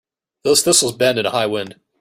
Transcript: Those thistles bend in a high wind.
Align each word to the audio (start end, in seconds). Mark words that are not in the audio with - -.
Those 0.43 0.63
thistles 0.63 0.93
bend 0.93 1.19
in 1.19 1.27
a 1.27 1.29
high 1.29 1.45
wind. 1.45 1.79